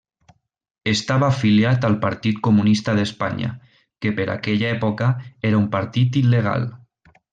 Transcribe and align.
Estava 0.91 1.27
afiliat 1.33 1.85
al 1.89 1.97
Partit 2.05 2.39
Comunista 2.47 2.95
d'Espanya, 3.01 3.51
que 4.07 4.15
per 4.21 4.25
aquella 4.37 4.73
època 4.79 5.11
era 5.51 5.61
un 5.61 5.69
partit 5.77 6.19
il·legal. 6.25 6.67